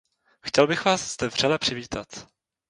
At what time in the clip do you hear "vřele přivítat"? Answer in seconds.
1.27-2.27